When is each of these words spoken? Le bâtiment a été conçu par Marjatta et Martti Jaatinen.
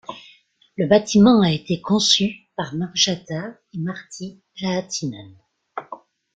Le 0.77 0.87
bâtiment 0.87 1.41
a 1.41 1.51
été 1.51 1.79
conçu 1.79 2.49
par 2.57 2.73
Marjatta 2.73 3.55
et 3.71 3.77
Martti 3.77 4.41
Jaatinen. 4.55 5.37